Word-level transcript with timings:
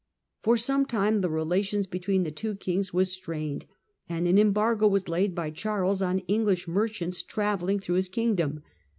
For 0.41 0.57
some 0.57 0.87
time 0.87 1.21
the 1.21 1.29
relations 1.29 1.85
between 1.85 2.23
the 2.23 2.31
two 2.31 2.55
kings 2.55 2.91
were 2.91 3.05
strained, 3.05 3.67
and 4.09 4.27
an 4.27 4.39
embargo 4.39 4.87
was 4.87 5.07
laid 5.07 5.35
by 5.35 5.51
Charles 5.51 6.01
on 6.01 6.21
English 6.27 6.67
merchants 6.67 7.21
travelling 7.21 7.79
through 7.79 7.97
his 7.97 8.09
kingdom. 8.09 8.63